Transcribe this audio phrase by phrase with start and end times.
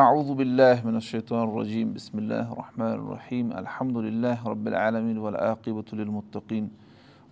[0.00, 6.68] اعوذ باللہ من الشیطان الرجیم بسم اللہ الرحمن الرحیم الحمد للہ رب العالمین والعاقبۃ للمتقین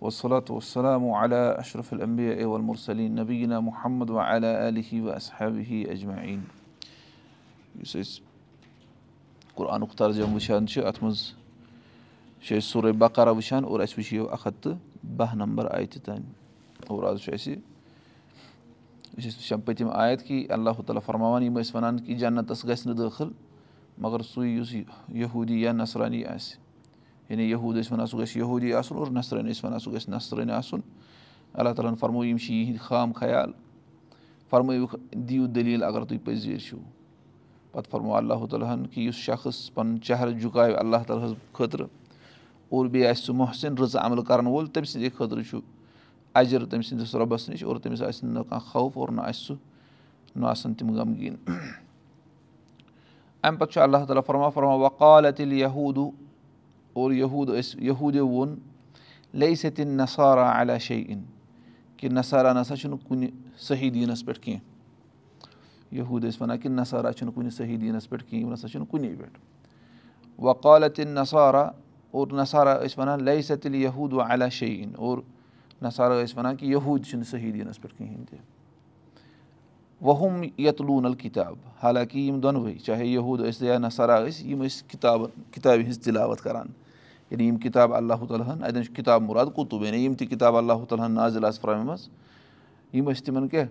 [0.01, 6.41] والصلاة والسلام علی اشرف والمرسلین نبینا محمد وعلی آلہ وصحابہ اجمعین
[7.81, 8.21] یُس أسۍ
[9.55, 11.23] قرآنُک ترجم وٕچھان چھِ اَتھ منٛز
[12.43, 14.77] چھِ أسۍ سورُے بقرا وٕچھان اور اَسہِ وٕچھِو اکھ ہَتھ تہٕ
[15.17, 17.55] باہ نمبر آیتہِ تانۍ اور آز چھُ اَسہِ
[19.17, 22.87] أسۍ ٲسۍ وٕچھان پٔتِم آیت کہِ اللہ تعالیٰ فرماوان یِم ٲسۍ وَنان کہِ جنتَس گژھِ
[22.87, 23.29] نہٕ دٲخٕل
[23.97, 26.59] مگر سُے یُس یہوٗدی یا نثرانی آسہِ
[27.29, 30.51] یعنی یہوٗد ٲسۍ وَنان سُہ گژھِ یہوٗدی آسُن اور نثرٲنۍ ٲسۍ وَنان سُہ گژھِ نثرٲنۍ
[30.51, 30.79] آسُن
[31.53, 33.51] اللہ تعالیٰ ہَن فرموو یِم چھِ یِہِنٛدۍ خام خیال
[34.49, 36.77] فرمٲیوُکھ دِیِو دٔلیٖل اگر تُہۍ پٔزۍ چھِو
[37.71, 41.87] پَتہٕ فرموو اللہ تعالیٰ ہَن کہِ یُس شخص پَنُن چہرٕ جُکاوِ اللہ تعالیٰ ہَس خٲطرٕ
[42.69, 45.59] اور بیٚیہِ آسہِ سُہ محسِن رٕژٕ عملہٕ کَرَن وول تٔمۍ سٕنٛدِ خٲطرٕ چھُ
[46.35, 49.55] اَجر تٔمۍ سٕنٛدِس رۄبَس نِش اور تٔمِس آسہِ نہٕ کانٛہہ خوف اور نہ آسہِ سُہ
[50.35, 51.35] نہ آسان تِم غمگیٖن
[53.43, 56.11] اَمہِ پَتہٕ چھُ اللہ تعالیٰ فرما فرما وقالت ییٚلہِ یہوٗدوٗ
[56.93, 58.55] اور یہوٗد ٲسۍ یہوٗدیو ووٚن
[59.39, 61.21] لے سٔتِن نثارا علیٰ اِن
[61.97, 63.29] کہِ نثارا نہ سا چھُنہٕ کُنہِ
[63.67, 68.43] صحیح دیٖنَس پٮ۪ٹھ کینٛہہ یہوٗد ٲسۍ وَنان کہِ نثارا چھُنہٕ کُنہِ صحیح دیٖنَس پٮ۪ٹھ کِہیٖنۍ
[68.43, 71.69] یِم نہ سا چھُنہٕ کُنے پٮ۪ٹھ وقالتِ نثارا
[72.11, 75.17] اور نثارا ٲسۍ وَنان لے سٔتِل یہوٗد و علیٰ اِن اور
[75.81, 78.39] نثارا ٲسۍ وَنان کہِ یہوٗد چھِنہٕ صحیح دیٖنَس پٮ۪ٹھ کِہیٖنۍ تہِ۔
[80.01, 84.87] وُہُم یتلوٗن ال کِتاب حالانکہِ یِم دۄنوَے چاہے یہوٗد ٲسۍ یا نثارا ٲسۍ یِم ٲسۍ
[84.87, 86.67] کِتابَن کِتابہِ ہِنٛز تِلاوت کَران۔
[87.29, 90.55] یعنی یِم کِتاب اللہ تعالیٰ ہَن اَتؠن چھُ کِتاب مُراد قُطب یعنی یِم تہِ کِتاب
[90.55, 92.07] اللہ تعالیٰ ہَن نازِل آسہٕ فرٲمٕژ
[92.93, 93.65] یِم ٲسۍ تِمَن کیٛاہ؟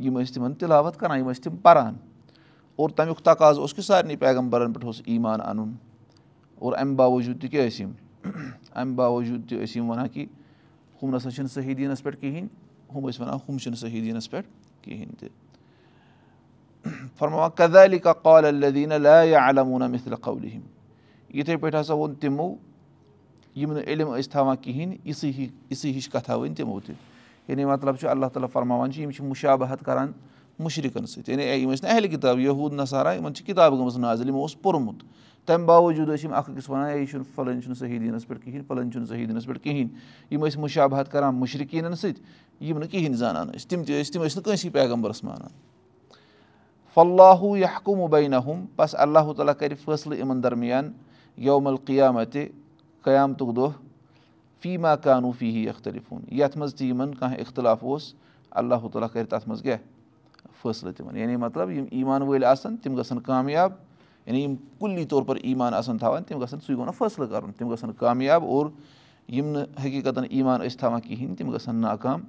[0.00, 1.94] یِم ٲسۍ تِمَن تِلاوت کَران یِم ٲسۍ تِم پَران۔
[2.76, 5.72] اور تَمیُک تقاض اوس کہِ سارنٕے پیغمبرَن پٮ۪ٹھ اوس ایٖمان اَنُن۔
[6.54, 7.92] اور اَمہِ باوجوٗد تہِ کیٛاہ ٲسۍ یِم؟
[8.74, 10.26] اَمہِ باوجوٗد تہِ ٲسۍ یِم وَنان کہِ
[11.04, 12.46] ہُم نَسا چھِنہٕ صحیح دیٖنَس پٮ۪ٹھ کِہیٖنۍ
[12.94, 14.46] ہُم ٲسۍ وَنان ہُم چھِنہٕ صحیح دیٖنَس پٮ۪ٹھ
[14.82, 15.28] کِہیٖنۍ تہِ
[17.18, 20.60] فرما کدالہِ کا قالہ لدیٖنہ لا علموٗنہ مِثلہ قولِہِم
[21.34, 22.54] یِتھَے پٲٹھۍ ہسا ووٚن تِمو
[23.56, 26.94] یِم نہٕ علم ٲسۍ تھاوان کِہیٖنۍ یِژٕے ہِش یِژٕے ہِش کَتھا ؤنۍ تِمو تہِ
[27.48, 30.12] یعنی مطلب چھُ اللہ تعالیٰ فرماوان چھِ یِم چھِ مُشابہت کَران
[30.58, 34.28] مُشرِقَن سۭتۍ یعنی یِم ٲسۍ نہٕ اہلہِ کِتاب یہوٗد نثارا یِمَن چھِ کِتاب گٔمٕژ نازِل
[34.28, 35.04] یِمو اوس پوٚرمُت
[35.46, 38.40] تَمہِ باوجوٗد ٲسۍ یِم اَکھ أکِس وَنان ہے یہِ چھُنہٕ پھلٲنۍ چھُنہٕ صحیح دیٖنَس پٮ۪ٹھ
[38.44, 39.88] کِہیٖنۍ پھلٲنۍ چھُنہٕ صحیح دیٖنَس پٮ۪ٹھ کِہیٖنۍ.
[40.30, 42.22] یِم ٲسۍ مُشابہت کَران مُشرِقیٖنَن سۭتۍ
[42.60, 45.50] یِم نہٕ کِہیٖنۍ زانان ٲسۍ تِم تہِ ٲسۍ تِم ٲسۍ نہٕ کٲنٛسی پیغمبرَس مانان.
[46.94, 50.92] فلہوٗ یحکُم بینہ ہُم بَس اللہ تعالیٰ کَرِ فٲصلہٕ یِمَن درمیان
[51.36, 52.48] یومل قیامتہِ
[53.02, 53.70] قیامتُک دۄہ
[54.60, 58.14] فی ما کانوٗ فی اختلف یَتھ منٛز تہِ یِمَن کانٛہہ اختِلاف اوس
[58.50, 59.78] اللہ تعالیٰ کَرِ تَتھ منٛز کیٛاہ؟
[60.62, 63.72] فٲصلہٕ تِمَن۔ یعنی مطلب یِم ایٖمان وٲلۍ آسَن تِم گژھن کامیاب
[64.26, 67.52] یعنی یِم کُلی طور پر ایٖمان آسَن تھاوان تِم گژھن سُے گوٚو نہ فٲصلہٕ کَرُن
[67.52, 68.66] تِم گژھن کامیاب اور
[69.28, 72.20] یِم نہٕ حقیٖقتَن ایٖمان ٲسۍ تھاوان کِہیٖنۍ تِم گژھن ناکام۔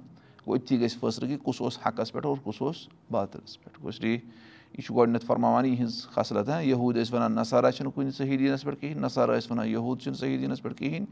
[0.46, 2.76] گوٚو أتھی گژھِ فٲصلہٕ کہِ کُس اوس حقَس پٮ۪ٹھ اور کُس اوس
[3.10, 7.92] باتلَس پٮ۪ٹھ۔ گوٚو اسلیے یہِ چھُ گۄڈٕنٮ۪تھ فرماوان یِہٕنٛز خصلت یہوٗد ٲسۍ وَنان نثارا چھِنہٕ
[7.94, 11.06] کُنہِ صحیح دیٖنَس پٮ۪ٹھ کِہیٖنۍ نثارا ٲسۍ وَنان یہوٗد چھِنہٕ صحیح دیٖنَس پٮ۪ٹھ کِہیٖنۍ۔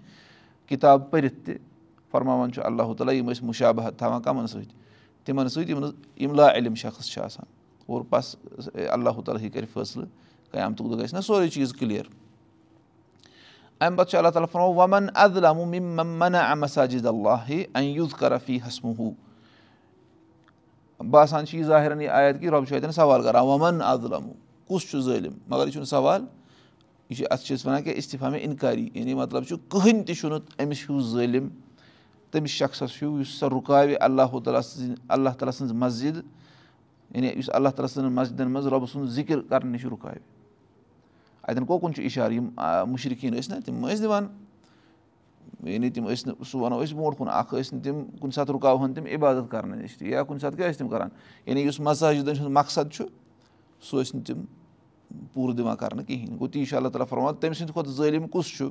[0.68, 1.54] کِتاب پٔرِتھ تہِ
[2.10, 4.72] فرماوان چھُ اللہ تعالیٰ یِم ٲسۍ مُشابہت تھاوان کَمَن سۭتۍ؟
[5.24, 7.44] تِمَن سۭتۍ یِم نہٕ یِم لا علم شخص چھِ آسان
[7.86, 8.36] اور بَس
[8.74, 10.06] اللہ تعالیٰ ہٕے کَرِ فٲصلہٕ
[10.54, 12.06] قیامتُک دۄہ گژھِ نہ سورُے چیٖز کٕلیر.
[13.80, 17.50] اَمہِ پَتہٕ چھُ اللہ تعالیٰ فرماو وَمَن اَمساجِد اللہ
[17.80, 19.12] یوٗز کَرفی حسمہوٗ
[21.10, 24.32] باسان چھِ یہِ ظٲہِرَن یہِ آیت کہِ رۄب چھُ اَتٮ۪ن سوال کَران وَمَن اَدلَمُ
[24.68, 26.24] کُس چھُ ظٲلِم مگر یہِ چھُنہٕ سوال؟
[27.10, 28.90] یہِ چھُ اَتھ چھِ أسۍ وَنان کہِ اِستِفا مےٚ اِنکاری.
[28.94, 31.48] یعنی مطلب چھُ کٕہٕنۍ تہِ چھُنہٕ أمِس ہیوٗ ظٲلِم
[32.30, 36.16] تٔمِس شخصَس ہیوٗ یُس سۄ رُکاوِ اللہ تعالیٰ سٕنٛزِ اللہ تعالیٰ سٕنٛز مَسجِد.
[37.14, 40.18] یعنی یُس اللہ تعالیٰ سٕنٛزَن مَسجِدَن منٛز رۄبہٕ سُنٛد ذِکِر کَرنہٕ نِش رُکاوِ
[41.46, 42.48] اَتٮ۪ن کوکُن چھُ اِشارٕ یِم
[42.90, 44.26] مُشرِقیٖن ٲسۍ نہ تِم ٲسۍ دِوان
[45.62, 48.54] یعنی تِم ٲسۍ نہٕ سُہ وَنو أسۍ برونٛٹھ کُن اَکھ ٲسۍ نہٕ تِم کُنہِ ساتہٕ
[48.54, 51.08] رُکاوہن تِم عبادت کَرنہٕ نِش تہِ یا کُنہِ ساتہٕ کیٛاہ ٲسۍ تِم کَران
[51.46, 53.04] یعنی یُس مَساجِدَن ہُنٛد مقصد چھُ
[53.82, 54.44] سُہ ٲسۍ نہٕ تِم
[55.32, 58.46] پوٗرٕ دِوان کَرنہٕ کِہیٖنۍ گوٚو تی چھُ اللہ تعالیٰ فرمان تٔمۍ سٕنٛدِ کھۄتہٕ ظٲلِم کُس
[58.56, 58.68] چھُ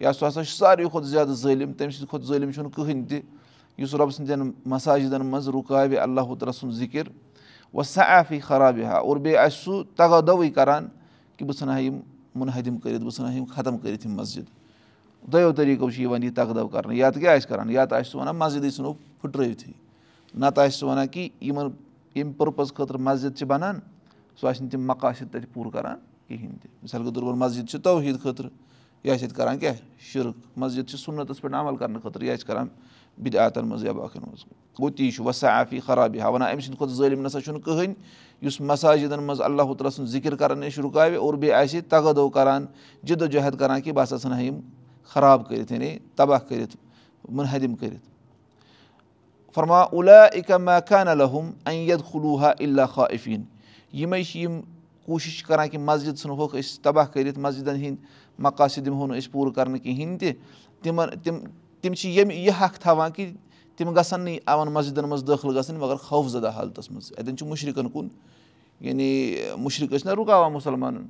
[0.00, 3.20] یا سُہ ہسا چھُ ساروی کھۄتہٕ زیادٕ ظٲلِم تٔمۍ سٕنٛدِ کھۄتہٕ ظٲلِم چھُنہٕ کٕہٕنۍ تہِ
[3.78, 7.08] یُس رۄبہٕ سٕنٛدٮ۪ن مَساجِدَن منٛز رُکاوِ اللہ تعالیٰ سُنٛد ذِکِر
[7.74, 10.86] وۄنۍ سا آفی خراب ہا اور بیٚیہِ آسہِ سُہ تگا دۄوٕے کَران
[11.38, 12.00] کہِ بہٕ ژھٕنہٕ ہا یِم
[12.34, 14.44] مُنحدِم کٔرِتھ بہٕ ژھٕنہٕ ہا یِم ختم کٔرِتھ یِم مَسجِد۔
[15.32, 18.10] دۄیو طٔریٖقو چھِ یِوان یہِ تگدو کَرنہٕ۔ یا تہٕ کیٛاہ آسہِ کَران؟ یا تہٕ آسہِ
[18.10, 19.72] سُہ وَنان مَسجِدٕے ژھٕنو پھٕٹرٲوتھٕے۔
[20.34, 21.68] نَتہٕ آسہِ سُہ وَنان کہِ یِمَن
[22.14, 23.80] ییٚمہِ پٔرپَز خٲطرٕ مَسجِد چھِ بَنان
[24.40, 25.98] سُہ آسہِ نہٕ تِم مقاصِد تَتہِ پوٗرٕ کَران
[26.28, 28.50] کِہیٖنۍ تہِ۔ مِثال کے طور پر مَسجِد چھِ توحیٖد خٲطرٕ
[29.04, 32.46] یہِ آسہِ ییٚتہِ کَران کیٛاہ؟ شِرک۔ مَسجِد چھِ سُنتَس پٮ۪ٹھ عمل کَرنہٕ خٲطرٕ یہِ آسہِ
[32.46, 32.66] کَران
[33.22, 34.44] بِدعتَن منٛز یا باقٕیَن منٛز
[34.78, 37.62] گوٚو تی چھُ وَسا آفی خرابی ہا وَنان أمۍ سٕنٛدِ کھۄتہٕ ظٲلِم نہ سا چھُنہٕ
[37.64, 37.94] کٕہٕنۍ
[38.42, 42.66] یُس مَساجِدَن منٛز اللہ تعالیٰ سُنٛد ذِکِر کَران نِش رُکاوِ اور بیٚیہِ آسہِ تگدو کَران
[43.02, 44.60] جِدوجہد کَران کہِ بہٕ ہسا ژھٕنہٕ ہا یِم
[45.12, 46.76] خراب کٔرِتھ یعنی تباہ کٔرِتھ
[47.28, 48.06] مُنحدِم کٔرِتھ
[49.54, 53.42] فرما اُلا اِکا ما خان الحم اَن یَد خلوٗ ہا اللہ خا عفیٖن
[53.92, 54.60] یِمَے چھِ یِم
[55.06, 57.96] کوٗشِش چھِ کَران کہِ مَسجِد ژھٕنہوکھ أسۍ تباہ کٔرِتھ مَسجِدَن ہِنٛدۍ
[58.38, 60.32] مقاصد دِمہو نہٕ أسۍ پوٗرٕ کَرنہٕ کِہیٖنۍ تہِ
[60.82, 61.36] تِمَن تِم
[61.80, 63.32] تِم چھِ ییٚمہِ یہِ حق تھاوان کہِ
[63.76, 67.88] تِم گژھن نہٕ یِمَن مَسجِدَن منٛز دٲخٕل گژھٕنۍ مگر خوفزدہ حالتَس منٛز۔ اَتؠن چھُ مُشرِقَن
[67.88, 68.08] کُن
[68.80, 71.02] یعنی مُشرِق ٲسۍ نہ رُکاوان مُسلمانَن۔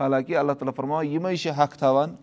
[0.00, 2.14] حالانکہِ اللہ تعالیٰ فرماو یِمے چھِ حق تھاوان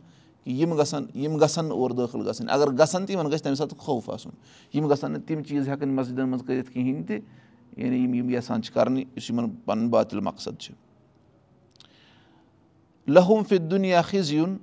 [0.43, 3.77] کہِ یِم گژھن یِم گژھن اور دٲخٕل گژھٕنۍ۔ اگر گژھن تہِ یِمن گژھِ تَمہِ ساتہٕ
[3.77, 4.31] خوف آسُن۔
[4.73, 7.19] یِم گژھن نہٕ تِم چیٖز ہٮ۪کٕنۍ مَسجِدَن منٛز کٔرِتھ کِہیٖنۍ تہِ
[7.77, 10.73] یعنی یِم یِم یَژھان چھِ کَرنہِ یُس یِمَن پَنُن باتِل مقصد چھِ۔
[13.07, 14.57] لہوٗم فِت دُنیا خِز یُن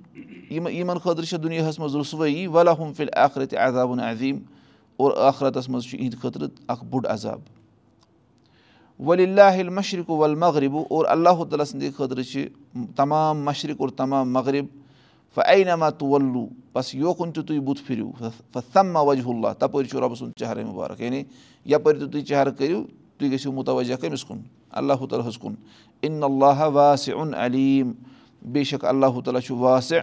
[0.53, 4.39] یِم یِمن خٲطرٕ چھِ دُنیاہَس منٛز رُسوٲیی وَلہوٗم فِل آخرت عذابُن عظیٖم
[4.97, 7.39] اور ٲخرَتَس منٛز چھُ یِہِنٛدِ خٲطرٕ اکھ بوٚڑ عذاب.
[8.99, 12.47] ولی اللہ مشرق ول مغرِبہٕ اور اللہُ تعالیٰ سٕنٛدِ خٲطرٕ چھِ
[12.95, 14.65] تمام مشرق اور تمام مغرب
[15.35, 18.11] فعے نما تو وَلوٗ بَس یوکُن تہِ تُہۍ بُتھ پھِرِو
[18.73, 21.23] سَما وجہ اللہ تَپٲرۍ چھُ رۄبہٕ سُنٛد چہرٕ مُبارک یعنی
[21.65, 22.83] یَپٲرۍ تہِ تُہۍ چہرٕ کٔرِو
[23.17, 25.55] تُہۍ گٔژھِو مُتوجہ کٔمِس کُن اللہُ تعالیٰ ہَس کُن
[26.01, 27.91] اِن اللہ واسہِ علیٖم
[28.51, 29.99] بے شک اللہُ تعالیٰ چھُ واسہِ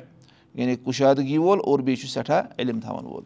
[0.55, 3.23] یعنی کُشادگی وول اور بیٚیہِ چھُ سٮ۪ٹھاہ علم تھاوَن وول۔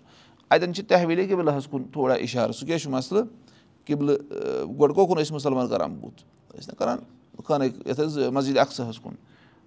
[0.50, 3.24] اَتؠن چھِ تحویٖلے قبلہس کُن تھوڑا اِشارٕ سُہ کیٛاہ چھُ مَسلہٕ
[3.86, 4.16] قبلہٕ
[4.80, 6.22] گۄڈٕ کوکُن ٲسۍ مُسلمان کَران بُتھ
[6.56, 6.98] ٲسۍ نہ کَران
[7.44, 9.14] خانٕے یَتھ حظ مَسجِد اَقسَہَس کُن۔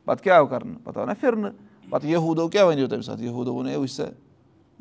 [0.05, 1.51] پَتہٕ کیٛاہ آو کَرنہٕ پَتہٕ آو نہ پھِرنہٕ
[1.89, 4.03] پَتہٕ یہوٗدو کیٛاہ وَنیو تَمہِ ساتہٕ ووٚن ہے وٕچھ سا۔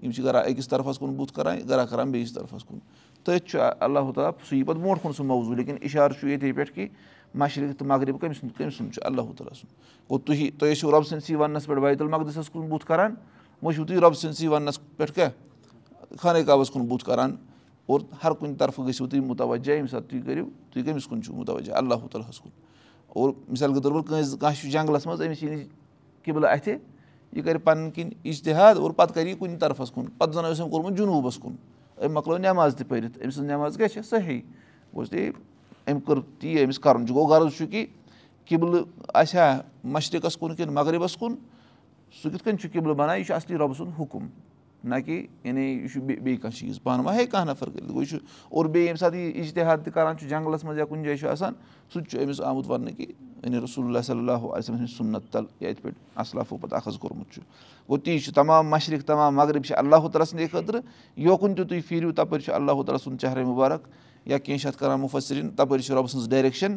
[0.02, 2.78] یِم چھِ کَران أکِس طرفَس کُن بُتھ کَران گرا کَران بیٚیِس طرفَس کُن۔
[3.24, 6.52] تٔتھۍ چھُ اللہُ تعالیٰ سُہ یی پَتہٕ برونٛٹھ کُن سُہ موضوٗع لیکِن اِشارٕ چھُ ییٚتے
[6.52, 6.88] پٮ۪ٹھ کہِ
[7.34, 10.90] مَشرق تہٕ مغرب کٔمۍ سُنٛد کٔمۍ سُنٛد چھُ اللہُ تعالیٰ سُنٛد گوٚو تُہۍ تُہۍ ٲسِو
[10.90, 13.14] رۄبہٕ سٕنٛدسٕے وَننَس پٮ۪ٹھ بیت المقدسَس کُن بُتھ کَران
[13.62, 15.30] وۄنۍ چھُو تُہۍ رۄبہٕ سٕنٛدسٕے وَننَس پٮ۪ٹھ کیٛاہ
[16.18, 17.36] خانہ کعبَس کُن بُتھ کَران
[17.86, 21.34] اور ہر کُنہِ طرفہٕ گٔژھِو تُہۍ مُتوجہ ییٚمہِ ساتہٕ تُہۍ کٔرِو تُہۍ کٔمِس کُن چھُو
[21.34, 22.50] مُتوجہ اللہُ تعالیٰ ہَس کُن
[23.08, 25.66] اور مِثال کے طور پر کٲنٛسہِ کانٛہہ چھُ جنٛگلَس منٛز أمِس یی نہٕ
[26.24, 26.74] قبلہٕ اَتھِ
[27.32, 30.06] یہِ کَرِ پَنٕنۍ کِنۍ اِجتِحاد اور پَتہٕ کَرِ یہِ کُنہِ طرفَس کُن.
[30.18, 31.54] پَتہٕ زَن ٲسۍ أمۍ کوٚرمُت جنوٗبَس کُن.
[31.98, 34.40] أمۍ مۄکلٲو نٮ۪ماز تہِ پٔرِتھ أمۍ سٕنٛز نٮ۪ماز کیٛاہ چھِ صحیح
[35.86, 37.86] أمۍ کٔر تی أمِس کَرُن چھُ گوٚو غرض چھُ کہِ
[38.48, 38.82] قبلہٕ
[39.14, 41.34] آسہِ ہا مَشرِقَس کُن کِنہٕ مغربَس کُن
[42.22, 44.26] سُہ کِتھ کٔنۍ چھُ قبلہٕ بَنان یہِ چھُ اَصلی رۄبہٕ سُنٛد حُکُم
[44.84, 48.02] نہ کہِ یعنی یہِ چھُ بیٚیہِ کانٛہہ چیٖز پانہٕ ما ہیٚکہِ کانٛہہ نَفر کٔرِتھ گوٚو
[48.02, 48.18] یہِ چھُ
[48.48, 51.28] اور بیٚیہِ ییٚمہِ ساتہٕ یہِ اِجتِحاد تہِ کَران چھُ جنٛگلَس منٛز یا کُنہِ جایہِ چھُ
[51.28, 51.52] آسان
[51.92, 53.06] سُہ تہِ چھُ أمِس آمُت وَننہٕ کہِ
[53.44, 56.98] یعنی رسول اللہ صلی اللہُ علیہ سٕنٛدِ سُنت تَل یا یِتھ پٲٹھۍ اَصلافو پَتہٕ حظ
[56.98, 57.40] کوٚرمُت چھُ
[57.88, 60.80] گوٚو تی چھُ تمام مشرق تمام مغرب چھِ اللہُ تعالیٰ سٕنٛدے خٲطرٕ
[61.16, 63.88] یوکُن تہِ تُہۍ پھیٖرِو تَپٲرۍ چھُ اللہُ تعالیٰ سُنٛد چہرے مُبارک
[64.26, 66.76] یا کینٛہہ چھِ اَتھ کَران مُفصریٖن تَپٲرۍ چھِ رۄبہٕ سٕنٛز ڈایریکشَن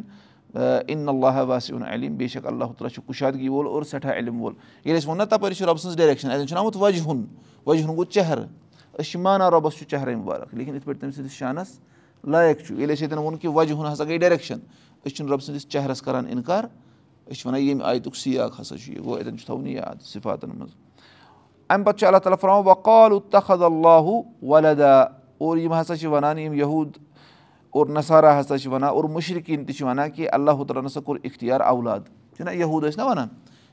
[0.54, 4.40] اِن اللّٰہ واسہِ اوٚن علم بے شک اللہُ تعالیٰ چھُ کُشادگی وول اور سٮ۪ٹھاہ علم
[4.42, 4.54] وول
[4.84, 7.24] ییٚلہِ ووٚن نہ تَپٲرۍ چھِ رۄبہٕ سٕنٛز ڈایریکشَن اَتؠن چھُنہٕ آمُت وَجہُن
[7.66, 8.44] وَجہُن گوٚو چہرٕ
[8.98, 11.78] أسۍ چھِ مانان رۄبَس چھُ چہرے مُبارک لیکِن یِتھ پٲٹھۍ تٔمۍ سٕنٛدِس شانَس
[12.24, 14.58] لایق چھُ ییٚلہِ اَسہِ ییٚتٮ۪ن ووٚن کہِ وَجہُن ہسا گٔے ڈایریکشَن
[15.04, 16.64] أسۍ چھِنہٕ رۄبہٕ سٕنٛدِس چہرَس کَران اِنکار
[17.30, 20.50] أسۍ چھِ وَنان ییٚمہِ آیتُک سِیاق ہسا چھُ یہِ گوٚو اَتؠن چھُ تھاوُن یاد صِفاتَن
[20.54, 20.70] منٛز
[21.68, 25.00] اَمہِ پَتہٕ چھُ اللہ تعالیٰ فرماوان وقال تخد اللہُ وَلدا
[25.38, 26.96] اور یِم ہسا چھِ وَنان یِم یہوٗد
[27.70, 31.00] اور نثارا ہسا چھِ وَنان اور مُشرقیٖن تہِ چھِ وَنان کہِ اللہُ تعالیٰ ہَن ہسا
[31.00, 32.00] کوٚر اِختِیار اولاد۔
[32.36, 33.28] چھِنہ یہوٗد ٲسۍ نہ وَنان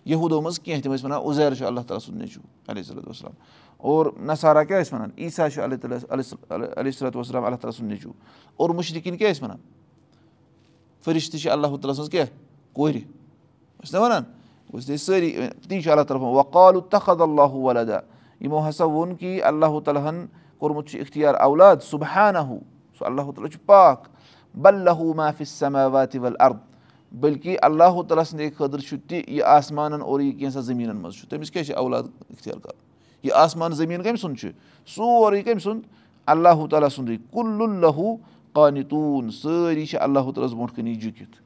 [0.05, 3.33] یہوٗدو منٛز کینٛہہ تِم ٲسۍ وَنان اُزیر چھُ اللہ تعالیٰ سُنٛد نیٚچوٗ علیہ صلاتُ وسلام
[3.77, 7.89] اور نثارا کیٛاہ ٲسۍ وَنان عیٖسا چھُ علیہ تعالیٰ علیہ صلات وسلام اللہ تعالیٰ سُنٛد
[7.89, 8.13] نیٚچوٗ
[8.57, 9.57] اور مُشرقیٖن کیٛاہ ٲسۍ وَنان
[11.05, 12.27] فٔرِش تہِ چھِ اللہُ تعالیٰ سٕنٛز کیٛاہ؟
[12.73, 12.95] کورِ
[13.83, 14.23] ٲسۍ نہ وَنان
[14.73, 15.37] گوٚو سٲری
[15.69, 17.99] تی چھُ اللہ تعالیٰ وقالُ تخد اللہُ وَلدا۔
[18.41, 20.25] یِمو ہسا ووٚن کہِ اللہُ تعالیٰ ہن
[20.57, 22.37] کوٚرمُت چھُ اِختِیار اولاد صُبحانہ
[22.97, 24.07] سُہ اللہُ تعالیٰ چھُ پاک
[24.55, 26.65] بلہوٗ مافِس سماواتِ ول ارد
[27.11, 31.29] بٔلکہِ اللہُ تعالیٰ سٕنٛدِ خٲطرٕ چھُ تہِ یہِ آسمانن اور یہِ کینٛژھا زٔمیٖنن منٛز چھُ
[31.29, 32.79] تٔمِس کیٛاہ چھُ اولاد اِختِیار کَرُن
[33.23, 34.49] یہِ آسمان زٔمیٖن کٔمۍ سُنٛد چھُ
[34.95, 35.81] سورُے کٔمۍ سُنٛد
[36.27, 38.15] اللہُ تعالیٰ سُنٛدُے کُلُ لہوٗ
[38.53, 41.41] قانتوٗن سٲری چھِ اللہُ تعالیٰ ہس برونٛٹھ کَنی جُکِتھ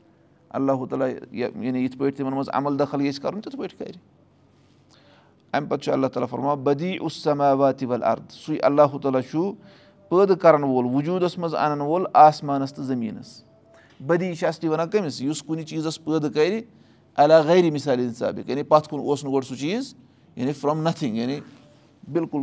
[0.50, 3.98] اللہُ تعالیٰ یعنی یِتھ پٲٹھۍ تِمن منٛز عمل دخل یژھِ کَرُن تِتھ پٲٹھۍ کَرِ
[5.54, 9.52] اَمہِ پَتہٕ چھُ اللہ تعالیٰ فرمان بدی اُسماواتِ ول ارد سُے اللہُ تعالیٰ چھُ
[10.12, 13.44] پٲدٕ کَرَن وول وجوٗدَس منٛز اَنَن وول آسمانَس تہٕ زٔمیٖنَس۔
[14.08, 16.62] بدی چھِ اَصلی وَنان کٔمِس یُس کُنہِ چیٖزَس پٲدٕ کَرِ
[17.16, 19.96] علا غٲری مِثالہِ حِسابِق یعنی پَتھ کُن اوس نہٕ گۄڈٕ سُہ چیٖز
[20.36, 21.40] یعنی فرٛام نَتھِنٛگ یعنی
[22.12, 22.42] بِلکُل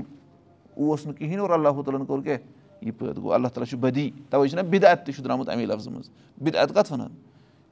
[0.77, 2.39] اوس نہٕ کِہیٖنۍ اور اللہُ تعالیٰ ہَن کوٚر کیٛاہ
[2.83, 5.93] یہِ پٲدٕ گوٚو۔ اللہ تعالیٰ چھُ بدی۔ تَوَے چھِنہ بِدعت تہِ چھُ درٛامُت اَمے لفظہٕ
[5.93, 6.11] منٛز۔
[6.43, 7.11] بِدعت کَتھ وَنان؟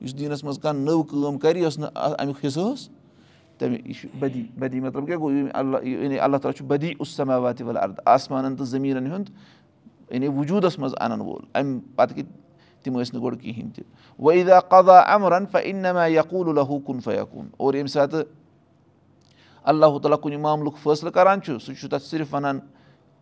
[0.01, 2.89] یُس دیٖنَس منٛز کانٛہہ نٔو کٲم کَرِ یۄس نہٕ اَمیُک حِصہٕ اوس
[3.59, 5.33] تَمہِ یہِ چھُ بدی۔ بدی مطلب کیٛاہ گوٚو؟
[5.87, 9.31] یعنی اللہ تعالیٰ چھُ بدی اُسماواتِ وَل آسمانَن تہٕ زٔمیٖنَن ہُنٛد
[10.11, 11.45] یعنی وجوٗدَس منٛز اَنَن وول.
[11.55, 12.25] اَمہِ پَتہٕ کہِ
[12.83, 13.85] تِم ٲسۍ نہٕ گۄڈٕ کِہیٖنۍ تہِ.
[14.19, 15.45] وعیٖدا قدا اَمرَن
[16.13, 18.23] یقوٗل لہوٗ کُن فیقوٗن اور ییٚمہِ ساتہٕ
[19.63, 22.59] اللہُ تعالیٰ کُنہِ معاملُک فٲصلہٕ کَران چھُ سُہ چھُ تَتھ صرف وَنان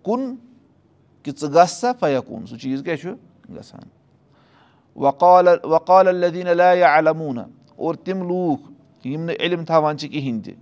[0.03, 0.35] کُن
[1.23, 3.11] کہِ ژٕ گژھ سا فیقوٗن سُہ چیٖز کیٛاہ چھُ؟
[3.55, 3.89] گژھان.
[4.97, 7.41] وقال وقال الدیٖن علیہ علموٗنہ
[7.77, 10.55] اور تِم لوٗکھ یِم نہٕ علم تھاوان چھِ کِہیٖنۍ تہِ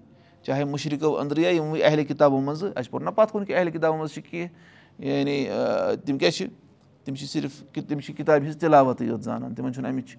[0.42, 3.72] چاہے مُشرِقو أنٛدرٕ یا یِموٕے اہلِ کِتابو منٛزٕ اَسہِ پوٚر نہ پَتہٕ کُن کہِ اہلِ
[3.72, 4.48] کِتابو منٛز چھِ کینٛہہ
[5.02, 5.46] یعنی
[6.06, 6.46] تِم کیٛاہ چھِ؟
[7.04, 10.16] تِم چھِ صرف تِم چھِ کِتابہِ ہِنٛز تِلاوتٕے یوت زانان تِمن چھُنہٕ اَمِچ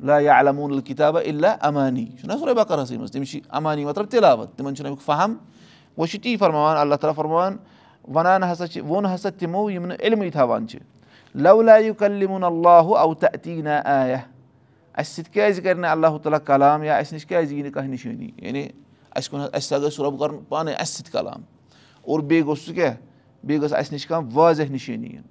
[0.00, 4.56] لا یا علموٗن الکِتابہ اللہ امانی چھُنہ سورُے بکرسٕے منٛز تٔمِس چھِ امانی مطلب تِلاوت
[4.56, 5.34] تِمن چھُنہٕ امیُک فہم
[5.96, 7.56] وۄنۍ چھُ تی فرماوان اللہ تعالیٰ فرماوان
[8.14, 10.78] وَنان ہسا چھِ ووٚن ہسا تِمو یِم نہٕ علمٕے تھاوان چھِ۔
[11.34, 12.86] لو لایو کلِمُن اللہ
[13.84, 14.16] آیا
[14.94, 17.90] اَسہِ سۭتۍ کیازِ کرِ نہٕ اللہ تعالیٰ کلام یا اَسہِ نِش کیازِ یی نہٕ کانٛہہ
[17.90, 18.68] نِشٲنی؟ یعنی
[19.10, 21.42] اَسہِ کُن اَسہِ ہسا گژھِ رۄب کَرُن پانے اَسہِ سۭتۍ کلام۔
[22.02, 22.94] اور بیٚیہِ گوٚژھ سُہ کیاہ
[23.44, 25.22] بیٚیہِ گٔژھ اَسہِ نِش کانٛہہ واضح نِشٲنی یِنۍ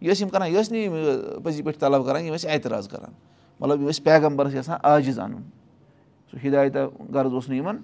[0.00, 0.94] یہِ ٲسۍ یِم کران یہِ ٲسۍ نہٕ یِم
[1.42, 3.10] پٔزی پٲٹھۍ طلب کران یِم ٲسۍ اعتراض کران۔
[3.60, 5.42] مطلب یِم ٲسۍ پیغمبرس یژھان عاجِز اَنُن۔
[6.30, 6.80] سُہ ہِدایتا
[7.14, 7.76] غرض اوس نہٕ یِمن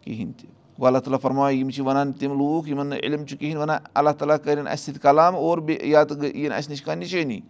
[0.00, 3.38] کِہینۍ تہِ۔ گوٚو اللہ تعالیٰ فرماے یِم چھِ وَنان تِم لوٗکھ یِمن نہٕ علم چھُ
[3.38, 6.82] کِہینۍ وَنان اللہ تعالیٰ کٔرِنۍ اَسہِ سۭتۍ کلام اور بیٚیہِ یا تہٕ یِن اَسہِ نِش
[6.82, 7.40] کانٛہہ نِشٲنی۔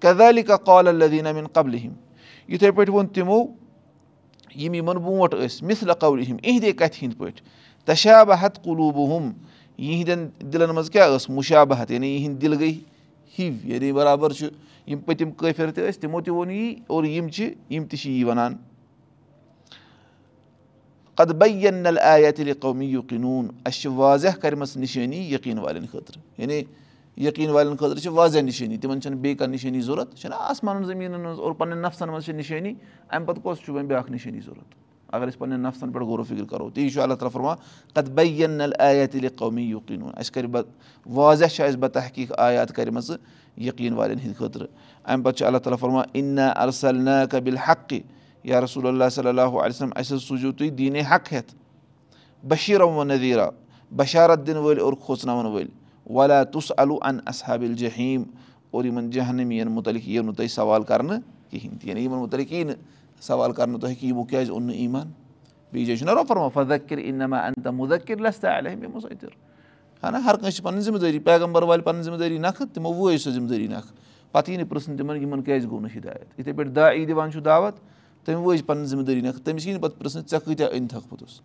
[0.00, 1.92] کدالی کا کال الدیٖن امیٖن قبلہِ ہِم
[2.48, 3.42] یِتھٕے پٲٹھۍ ووٚن تِمو
[4.56, 7.46] یِم یِمن برونٛٹھ ٲسۍ مِثلہ قولہِ ہِم یِہنٛدے کَتھِ ہِنٛدۍ پٲٹھۍ۔
[7.84, 9.32] تشابہت قلوٗبہٕ ہُم
[9.80, 12.72] یِہنٛدٮ۪ن دِلن منٛز کیاہ ٲس مُشابہت یعنی یِہنٛدۍ دِل گٔے
[13.38, 14.46] ہِو یعنی برابر چھُ
[14.86, 18.10] یِم پٔتِم کٲفِر تہِ ٲسۍ تِمو تہِ ووٚن یی اور یِم چھِ یِم تہِ چھِ
[18.10, 18.56] یی وَنان
[21.14, 26.18] قد بین نل آیا تیٚلہِ قومی یقیٖنوٗن اَسہِ چھِ واضح کَرِمَژٕ نِشٲنی یقیٖن والٮ۪ن خٲطرٕ
[26.38, 26.62] یعنی
[27.16, 31.20] یقیٖن والٮ۪ن خٲطرٕ چھِ واضح نِشٲنی تِمن چھنہٕ بیٚیہِ کانٛہہ نِشٲنی ضوٚرتھ چھِنہ آسمانن زٔمیٖنن
[31.20, 32.74] منٛز اور پَنٕنٮ۪ن نفسن منٛز چھِ نِشٲنی
[33.10, 34.74] اَمہِ پَتہٕ کۄس چھُ وۄنۍ بیاکھ نِشٲنی ضوٚرتھ
[35.12, 37.54] اَگر أسۍ پَنٕنٮ۪ن نفسن پٮ۪ٹھ غورو فِکر کَرو تی چھُ اللہ تعالیٰ فرما
[37.94, 40.58] قد بین تیٚلہِ قومی یقیٖنوٗن اَسہِ کَرِ بہ
[41.06, 43.16] واضح چھِ اَسہِ بہ تحقیٖق آیات کَرِمَژٕ
[43.56, 44.66] یقیٖن والٮ۪ن ہِنٛدِ خٲطرٕ۔
[45.04, 48.00] اَمہِ پَتہٕ چھُ اللہ تعالیٰ فرما اِنا ارسل نا قبِل حقہِ
[48.44, 51.54] یا رسول اللہ صلی اللہُ علیہم اَسہِ حظ سوٗزِو تُہۍ دیٖنے حق ہٮ۪تھ
[52.46, 53.50] بشیٖر و نظیٖرا
[53.96, 55.70] بشارت دِنہٕ وٲلۍ اور کھوژناوَن وٲلۍ۔
[56.10, 58.22] ولا تُس الو ان اصحابِل جہیٖم
[58.70, 61.18] اور یِمن جہنمیٖن مُتعلِق یِیو نہٕ تۄہہِ سوال کرنہٕ
[61.50, 62.74] کِہینۍ تہِ۔ یعنی یِمن مُتعلِق یی نہٕ
[63.20, 65.10] سوال کرنہٕ تۄہہِ کہِ یِمو کیازِ اوٚن نہٕ ایٖمان؟
[65.72, 68.58] بیٚیہِ جایہِ چھُنہ رۄفرما فدکر اِنما ان مُدکر لستا
[70.02, 72.92] ہا نہ ہر کٲنٛسہِ چھِ پَنٕنۍ ذِمہٕ دٲری پیغمبر والہِ پَنٕنۍ ذِمہٕ دٲری نَکھٕ تِمو
[72.92, 73.92] وٲج سۄ ذِمہٕ دٲری نَکھٕ
[74.32, 77.30] پَتہٕ یی نہٕ پرٛژھُن تِمن یِمن کیازِ گوٚو نہٕ ہِدایت؟ یِتھٕے پٲٹھۍ دا ای دِوان
[77.32, 77.74] چھُ دعوت
[78.24, 81.08] تٔمۍ وٲج پَنٕنۍ ذِمہٕ دٲری نَکھٕ تٔمِس یی نہٕ پَتہٕ پرٛژھنہٕ ژےٚ کۭتیاہ أنۍ تھکھ
[81.08, 81.40] پوٚتُس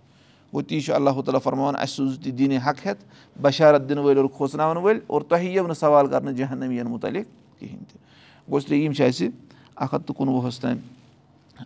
[0.54, 3.04] گوٚو تی چھُ اللہ تعالیٰ فرماوان اَسہِ سوٗزِو تُہۍ دیٖنہِ حق ہٮ۪تھ
[3.42, 7.28] بشارت دِنہٕ وٲلۍ اور کھوژناوَن وٲلۍ اور تۄہہِ یِیو نہٕ سوال کرنہٕ جہنمیٖن مُتعلِق
[7.60, 7.98] کِہینۍ تہِ
[8.50, 9.30] گوٚو اس لیے یِم چھِ اَسہِ
[9.76, 10.78] اکھ ہَتھ تہٕ کُنوُہَس تام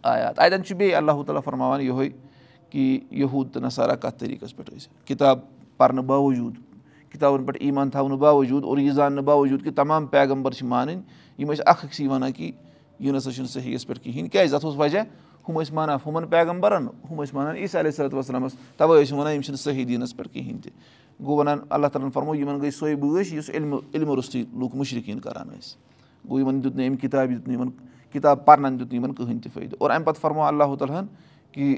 [0.04, 2.10] آیات۔ اَتٮ۪ن چھُ بیٚیہِ اللہ تعالیٰ فرماوان یِہوے
[2.70, 3.00] کہِ
[3.54, 5.40] تہٕ نَسارا کَتھ طریٖقَس پٮ۪ٹھ ٲسۍ۔ کِتاب
[5.78, 6.54] پَرنہٕ باوجوٗد
[7.12, 11.02] کِتابَن پٮ۪ٹھ ایٖمان تھاونہٕ باوجوٗد اور یہِ زاننہٕ باوجوٗد کہِ تمام پیغمبر چھِ مانٕنۍ
[11.38, 12.52] یِم ٲسۍ اکھ أکسٕے وَنان کہِ
[13.00, 15.00] یہِ نہ چھُنہٕ صحیحس پٮ۪ٹھ کِہینۍ۔ کیازِ؟ اَتھ اوس وجہ
[15.50, 19.34] ہُم ٲسۍ مانان ہُمَن پیغمبرَن ہُم ٲسۍ وَنان عیٖسا علیہ صلات وسلامَس تَوَے ٲسۍ وَنان
[19.34, 20.72] یِم چھِنہٕ صحیح دیٖنَس پٮ۪ٹھ کِہیٖنۍ تہِ۔
[21.20, 24.76] گوٚو وَنان اللہ تعالیٰ ہَن فرمو یِمَن گٔے سۄے بٲش یُس علمہٕ علمہٕ روٚستُے لُکھ
[24.76, 25.78] مُشرِقیٖن کَران ٲسۍ۔
[26.30, 27.70] گوٚو یِمَن دیُت نہٕ أمۍ کِتابہِ دیُت نہٕ یِمَن
[28.12, 31.06] کِتاب پَرنَن دیُت نہٕ یِمَن کٕہٕنۍ تہِ فٲیدٕ اور اَمہِ پَتہٕ فرمو اللہ تعالیٰ ہَن
[31.52, 31.78] کہِ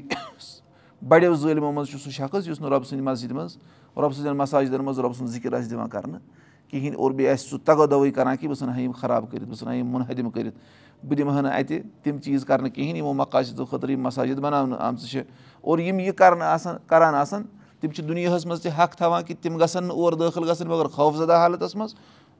[1.08, 3.56] بَڑیو ظٲلمو منٛز چھُ سُہ شخص یُس نہٕ رۄبہٕ سٕنٛدِ مسجِد منٛز
[3.96, 6.20] رۄبہٕ سٕنٛدٮ۪ن مَساجدَن منٛز رۄبہٕ سُنٛد ذِکِر آسہِ دِوان کَرنہٕ
[6.68, 9.44] کِہیٖنۍ اور بیٚیہِ آسہِ سُہ تگو دَوٕے کَران کہِ بہٕ ژھٕنہٕ ہا یِم خراب کٔرِتھ
[9.44, 10.56] بہٕ ژھٕنہٕ ہا یِم مُنحدِم کٔرِتھ
[11.04, 14.80] بہٕ دِمہٕ ہا نہٕ اَتہِ تِم چیٖز کَرنہٕ کِہیٖنۍ یِمو مقاصدو خٲطرٕ یِم مَساجِد بَناونہٕ
[14.80, 15.22] آمژٕ چھِ۔
[15.60, 17.42] اور یِم یہِ کَرنہٕ آسان کَران آسان
[17.80, 20.86] تِم چھِ دُنیاہَس منٛز تہِ حق تھاوان کہِ تِم گژھن نہٕ اور دٲخِل گژھٕنۍ مگر
[20.86, 21.94] خوفزدہ حالتَس منٛز۔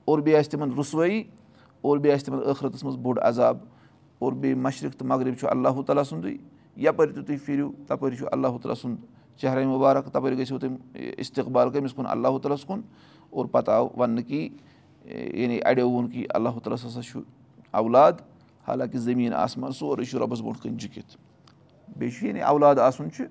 [0.04, 1.22] اور بیٚیہِ آسہِ تِمَن رُسوٲیی
[1.80, 3.58] اور بیٚیہِ آسہِ تِمَن ٲخرَتَس منٛز بوٚڑ عذاب
[4.22, 6.36] اور بیٚیہِ مشرق تہٕ مغرب چھُ اللہ تعالیٰ سُنٛدُے
[6.82, 8.96] یَپٲرۍ تہِ تُہۍ پھِرِو تَپٲرۍ چھُ اللہ تعالیٰ سُنٛد.
[9.40, 12.80] چہرے مُبارک تَپٲرۍ گٔژھِو تُہۍ اِستقبال کٔمِس کُن اللہ تعالیٰ ہَس کُن
[13.30, 14.48] اور پَتہٕ آو وَننہٕ کہِ
[15.40, 17.20] یعنی اَڑیو ووٚن کہِ اللہ تعالیٰ ہَس ہسا چھُ
[17.80, 18.12] اولاد
[18.68, 21.16] حالانکہِ زٔمیٖن آسمان سورُے چھُ رۄبَس برونٛٹھ کَنۍ جُکِتھ
[21.96, 23.24] بیٚیہِ چھُ یعنی اولاد آسُن چھُ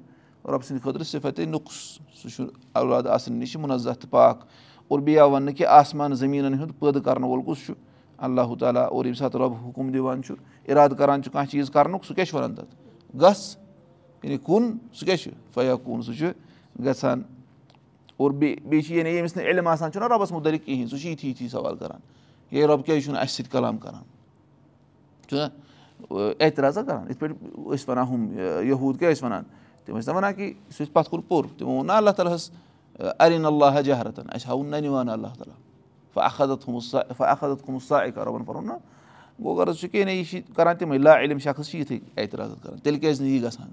[0.45, 4.43] رۄبہٕ سٕنٛدِ خٲطرٕ صِفتٕے نُقُس سُہ چھُ اولاد آسنہٕ نِش مُنزہ تہٕ پاک.
[4.87, 7.73] اور بیٚیہِ آو وَننہٕ کہِ آسمان زٔمیٖنَن ہُنٛد پٲدٕ کَرَن وول کُس چھُ
[8.27, 10.35] اللہ تعالیٰ اور ییٚمہِ ساتہٕ رۄب حُکُم دِوان چھُ
[10.67, 12.75] اِرادٕ کَران چھُ کانٛہہ چیٖز کَرنُک سُہ کیاہ چھُ وَنان تَتھ
[13.21, 13.57] گژھ
[14.23, 16.31] یعنی کُن سُہ کیاہ چھُ فیا کُن سُہ چھُ
[16.85, 17.21] گژھان
[18.17, 21.09] اور بیٚیہِ بیٚیہِ چھِ یعنی ییٚمِس نہٕ علم آسان چھُنہ رۄبَس مُتعلِق کِہیٖنۍ سُہ چھُ
[21.09, 21.99] یِتھی یِتھی سوال کَران
[22.51, 24.03] ہے رۄب کیازِ چھُنہٕ اَسہِ سۭتۍ کَلام کَران
[25.27, 25.47] چھُنہ
[26.39, 27.35] اعتراضا کَران یِتھ پٲٹھۍ
[27.71, 28.27] ٲسۍ وَنان ہُم
[28.65, 29.43] یہوٗد کیاہ ٲسۍ وَنان
[29.85, 32.35] تِم ٲسۍ نہ وَنان کہِ سُہ چھُ پَتھ کُن پوٚر تِمو ووٚن نہ اللہ تعالیٰ
[32.35, 32.49] ہَس
[32.99, 35.70] اَرِن اللہ جہرتَن اَسہِ ہاوُن نَنِوان اللہ تعالیٰ
[36.13, 38.73] فخت تھوٚمُت سا فخت تھوٚمُت سا اِکا رۄبَن پَرُن نہ
[39.55, 42.79] غرض چھُ کینٛہہ نہ یہِ چھِ کَران تِمَے لا علم شخص چھِ یِتھٕے اعتراض کَران
[42.79, 43.69] تیٚلہِ کیازِ نہٕ یی گژھان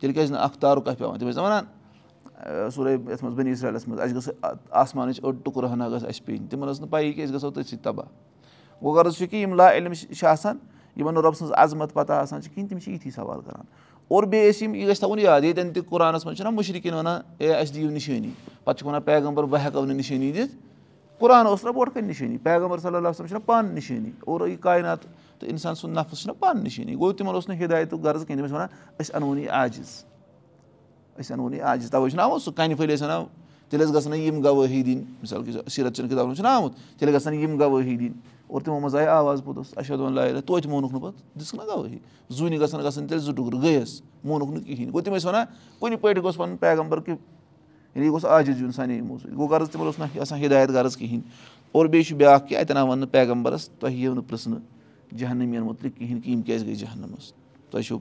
[0.00, 1.64] تیٚلہِ کیازِ نہٕ اکھ تارُک پیٚوان تِم ٲسۍ نہ وَنان
[2.70, 4.28] سورُے یَتھ منٛز بٔنی اسرالَس منٛز اَسہِ گٔژھ
[4.70, 7.70] آسمانٕچ أڑ ٹُکُر ہنا گٔژھ اَسہِ پیٚنۍ تِمن ٲس نہٕ پَیی کہِ أسۍ گژھو تٔتھۍ
[7.70, 8.02] سۭتۍ
[8.82, 10.58] گوٚو غرض چھُ کہِ یِم لا علم چھِ آسان
[10.96, 13.64] یِمن نہٕ رۄبہٕ سٕنٛز عظمت پَتہ آسان چھِ کِہیٖنۍ تِم چھِ یِتھی سوال کَران
[14.08, 17.20] اور بیٚیہِ ٲسۍ یِم یہِ گژھِ تھاوُن یاد ییٚتٮ۪ن تہِ قۄرانَس منٛز چھِنہ مُشرِقین وَنان
[17.38, 18.30] اے اَسہِ دِیِو نِشٲنی
[18.64, 20.56] پَتہٕ چھِکھ وَنان پیغمبر بہٕ ہٮ۪کو نہٕ نِشٲنی دِتھ
[21.18, 24.58] قۄران اوس نہ برونٛٹھ کَنہِ نِشٲنی پیغمبر صلی اللہ وسلم چھِنہ پانہٕ نِشٲنی اور یہِ
[24.60, 25.02] کاینات
[25.38, 28.46] تہٕ اِنسان سُنٛد نفٕس چھُنہ پانہٕ نِشٲنی گوٚو تِمن اوس نہٕ ہِدایتُک غرض کینٛہہ تِم
[28.46, 28.68] ٲسۍ وَنان
[29.00, 30.04] أسۍ اَنہون یہِ عاجِز
[31.18, 33.24] أسۍ اَنہون یہِ عاجِز تَوَے چھُنہ آمُت سُہ کَنہِ پھٔلۍ ٲسۍ وَنان
[33.68, 37.34] تیٚلہِ ٲسۍ گژھان یِم گوٲہی دِنۍ مِثال کے سیٖرت چٮ۪ن کِتابَن چھُنہ آمُت تیٚلہِ گژھن
[37.34, 38.12] یِم گوٲہی دِنۍ
[38.46, 41.98] اور تِمو منٛز آیہِ آواز پوٚتُس اَشد اللہ توتہِ مونُکھ نہٕ پَتہٕ دِژٕکھ نہ گوٲہی
[42.28, 45.44] زوٗنہِ گژھن گژھن تیٚلہِ زٕ ٹُکرٕ گٔیَس مونُکھ نہٕ کِہیٖنۍ گوٚو تِم ٲسۍ وَنان
[45.80, 47.14] کُنہِ پٲٹھۍ گوٚژھ پَنُن پیغمبر کہِ
[47.94, 50.70] یعنی یہِ گوٚژھ عاجِز یُن سانہِ یِمو سۭتۍ گوٚو غرض تِمَن اوس نہٕ آسان ہِدایت
[50.70, 51.20] غرض کِہیٖنۍ.
[51.72, 54.60] اور بیٚیہِ چھُ بیٛاکھ کہِ اَتٮ۪ن آو وَننہٕ پیغمبرَس تۄہہِ یِیو نہٕ پِرٛژھنہٕ
[55.16, 57.32] جہنمیٖن مُتعلِق کِہیٖنۍ کہِ یِم کیازِ گٔے جہنَمَس؟
[57.70, 57.98] تۄہہِ چھُو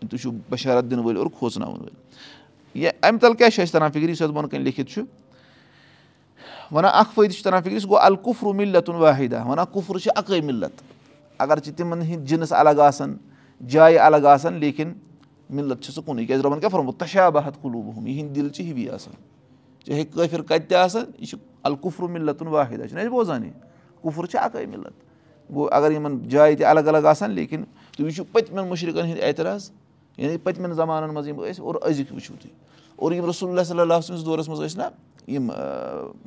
[0.00, 1.94] تُہۍ چھُو بشارت دِنہٕ وٲلۍ اور کھوژناوَن وٲلۍ.
[2.74, 5.02] یا اَمہِ تَل کیٛاہ چھُ اَسہِ تَران فِکرِ؟ یُس اَتھ بۄنہٕ کَنۍ لیکھِتھ چھُ
[6.72, 10.40] وَنان اَکھ فٲیدٕ چھُ تَران فِکرِ سُہ گوٚو القفرُ مِلتُن واحِدا وَنان کُفر چھِ اَکٕے
[10.40, 10.82] مِلت۔
[11.38, 13.16] اگرچہِ تِمن ہٕنٛدۍ جِنٕس الگ آسان
[13.68, 14.92] جایہِ الگ آسان لیکِن
[15.50, 18.88] مِلت چھِ سُہ کُنُے کیازِ رۄبَن کیاہ فرموت تشا بہت قلوٗبہُم یِہِنٛدۍ دِل چھِ ہِوی
[18.90, 19.14] آسان
[19.84, 23.52] چاہے کٲفِر کَتہِ تہِ آسان یہِ چھُ القفرُ مِلتُن واحِدا چھُنہ اَسہِ بوزان یہِ
[24.02, 24.92] کُفُر چھِ اَکٕے مِلت
[25.54, 27.64] گوٚو اگر یِمن جایہِ تہِ الگ الگ آسان لیکِن
[27.96, 29.70] تُہۍ وٕچھِو پٔتمٮ۪ن مُشرِقن ہٕنٛدۍ اعتراض.
[30.16, 32.50] یعنی پٔتمٮ۪ن زمانن منٛز یِم ٲسۍ اور أزِکۍ وٕچھِو تُہۍ
[32.96, 34.88] اور یِم رسول اللہ صلی اللہ سٕنٛدِس دورس منٛز ٲسۍ نہ
[35.30, 35.50] یِم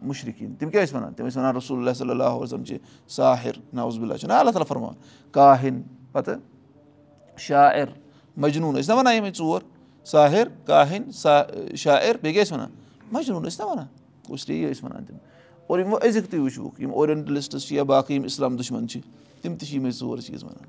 [0.03, 3.59] مُشرِقیٖن تِم کیاہ ٲسۍ وَنان تِم ٲسۍ وَنان رسول اللہ صلی اللہُ وسلم چھِ ساحِر.
[3.73, 4.95] نوزبُلہ چھُنہ اللہ تعالیٰ فرماوان
[5.31, 6.35] کاہِن پَتہٕ
[7.37, 7.87] شاعر
[8.37, 9.61] مجنوٗن ٲسۍ نہ وَنان یِمے ژور
[10.05, 11.41] ساحِر کاہِن سا
[11.75, 12.69] شاعر بیٚیہِ کیاہ ٲسۍ وَنان
[13.11, 13.87] مجنوٗن ٲسۍ نہ وَنان
[14.27, 15.15] کُسلی ٲسۍ وَنان تِم
[15.67, 19.01] اور یِم وۄنۍ أزِکۍ تُہۍ وٕچھوُکھ یِم اورینٹلِسٹٕس چھِ یا باقٕے یِم اِسلام دُشمَن چھِ
[19.41, 20.67] تِم تہِ چھِ یِمے ژور چیٖز وَنان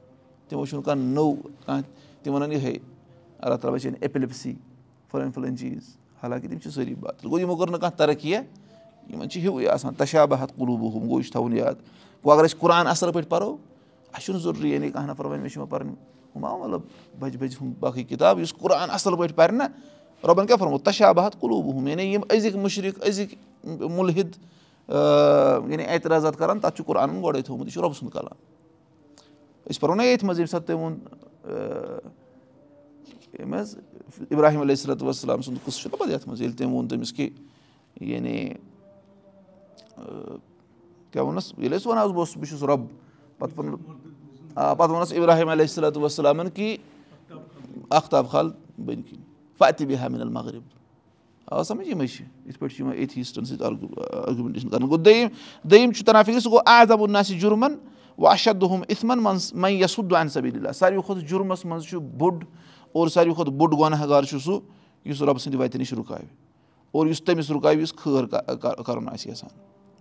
[0.49, 1.35] تِمو چھُنہٕ کانٛہہ نوٚو
[1.67, 2.77] کانٛہہ تِم وَنان یِہے
[3.39, 4.55] اللہ تعالیٰ بَچٲیِن ایٚپِلِپسی
[5.11, 5.97] فَلٲنۍ فَلٲنۍ چیٖز.
[6.23, 9.95] حالانکہِ تِم چھِ سٲری بات گوٚو یِمو کٔر نہٕ کانٛہہ ترقی یِمن چھِ ہِوُے آسان.
[9.95, 11.75] تشا بہت قلوٗبہٕ ہُم گوٚو یہِ چھُ تھاوُن یاد
[12.25, 13.57] گوٚو اگر أسۍ قرآن اَصٕل پٲٹھۍ پَرو؟
[14.13, 15.95] اَسہِ چھُنہٕ ضروٗری یعنی کانٛہہ نَفر وَنہِ مےٚ چھِ یِوان پَرٕنۍ
[16.37, 16.81] ہُم آو مطلب
[17.19, 19.63] بَجہِ بَجہِ ہُم باقٕے کِتاب یُس قرآن اَصٕل پٲٹھۍ پَرِ نہ
[20.27, 23.37] رۄبَن کیاہ فرمو تشا بہت قلوٗبہٕ ہُم یعنی یِم أزِکۍ مُشرِق أزِکۍ
[23.91, 24.37] مُلحِد.
[25.69, 28.37] یعنی اعتراضات کَران تَتھ چھُ قرآنَن گۄڈَے تھوٚمُت یہِ چھُ رۄبہٕ سُنٛد کَلام
[29.71, 30.99] أسۍ پَرو نہ ییٚتھۍ منٛز ییٚمہِ ساتہٕ تٔمۍ ووٚن
[33.39, 33.77] ییٚمہِ حظ
[34.31, 37.13] اِبراہِم علیہ صلاتُ وسلام سُنٛد قٕصہٕ چھُ نہ پَتہٕ یَتھ منٛز ییٚلہِ تٔمۍ ووٚن تٔمِس
[37.13, 37.31] کہِ
[38.01, 38.53] یعنی
[41.11, 42.81] کیاہ ووٚنُس ییٚلہِ أسۍ وَنان اوس بہٕ چھُس رۄب
[43.39, 43.65] پَتہٕ
[44.55, 46.77] پَتہٕ ووٚنُس اِبراہِم علیہ صلاتُ وسلامَن کہِ
[47.91, 50.63] اختاب کھال بٔنۍ کِنۍ مِنَل مغرب
[51.47, 55.29] آ سَمجھ یِمے چھِ یِتھ پٲٹھۍ چھِ یِوان ایتھیٖسٹَن سۭتۍ آرگوٗمینٹیشَن کَران گوٚو دوٚیِم
[55.65, 57.75] دوٚیِم چھُ تَران فِکرِ سُہ گوٚو آزاب الناسہِ جُرمَن
[58.19, 62.45] وۄنۍ اَشد دۄہَم اِتھمَن منٛز یَسُد اَن سبیٖل اللہ ساروی کھۄتہٕ جُرمَس منٛز چھُ بوٚڑ
[62.93, 64.59] اور ساروی کھۄتہٕ بوٚڑ گۄنہہ گار چھُ سُہ
[65.05, 66.25] یُس رۄبہٕ سٕنٛدِ وَتہِ نِش رُکاوِ
[66.93, 68.27] اور یُس تٔمِس رُکاوِ یُس خٲر
[68.87, 69.51] کَرُن آسہِ یَژھان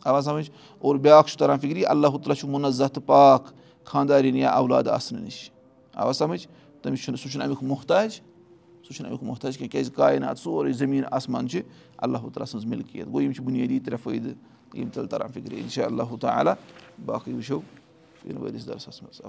[0.05, 0.49] آواز سَمٕجھ
[0.79, 3.47] اور بیٛاکھ چھُ تَران فِکرِ اللہ تعالیٰ چھُ مُنزہ تہٕ پاک
[3.85, 5.49] خاندارٮ۪ن یا اولاد آسنہٕ نِش
[5.93, 6.47] آواز سَمٕجھ
[6.81, 8.19] تٔمِس چھُنہٕ سُہ چھُنہٕ اَمیُک محتاج
[8.83, 11.61] سُہ چھُنہٕ اَمیُک محتاج کینٛہہ کیازِ کاینات سورُے زٔمیٖن آسمان چھِ
[11.97, 15.85] اللہ تعالیٰ سٕنٛز مِلکِیت گوٚو یِم چھِ بُنیٲدی ترٛےٚ فٲیدٕ یِم تیٚلہِ تَران فِکرِ اِنشاء
[15.85, 16.53] اللہ تعالیٰ
[17.05, 17.59] باقٕے وٕچھو
[18.25, 19.21] یِنہٕ وٲلِس دَرسَس منٛز